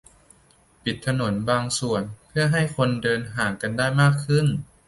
[0.83, 4.45] -ปิดถนนบางส่วน เพื่อให้คนเดินห่างกันได้มากขึ้น